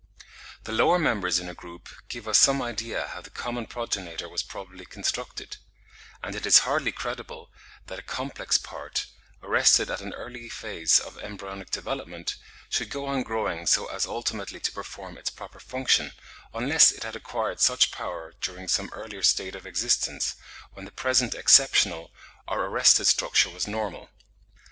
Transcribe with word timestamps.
The 0.63 0.71
lower 0.71 0.97
members 0.97 1.37
in 1.37 1.47
a 1.47 1.53
group 1.53 1.87
give 2.09 2.27
us 2.27 2.39
some 2.39 2.59
idea 2.59 3.09
how 3.09 3.21
the 3.21 3.29
common 3.29 3.67
progenitor 3.67 4.27
was 4.27 4.41
probably 4.41 4.83
constructed; 4.83 5.57
and 6.23 6.33
it 6.35 6.47
is 6.47 6.57
hardly 6.65 6.91
credible 6.91 7.51
that 7.85 7.99
a 7.99 8.01
complex 8.01 8.57
part, 8.57 9.05
arrested 9.43 9.91
at 9.91 10.01
an 10.01 10.13
early 10.13 10.49
phase 10.49 10.99
of 10.99 11.19
embryonic 11.19 11.69
development, 11.69 12.35
should 12.67 12.89
go 12.89 13.05
on 13.05 13.21
growing 13.21 13.67
so 13.67 13.85
as 13.93 14.07
ultimately 14.07 14.59
to 14.61 14.71
perform 14.71 15.19
its 15.19 15.29
proper 15.29 15.59
function, 15.59 16.13
unless 16.51 16.91
it 16.91 17.03
had 17.03 17.15
acquired 17.15 17.59
such 17.59 17.91
power 17.91 18.33
during 18.41 18.67
some 18.67 18.89
earlier 18.93 19.21
state 19.21 19.53
of 19.53 19.67
existence, 19.67 20.33
when 20.73 20.85
the 20.85 20.91
present 20.91 21.35
exceptional 21.35 22.09
or 22.47 22.65
arrested 22.65 23.05
structure 23.05 23.51
was 23.51 23.67
normal. 23.67 24.09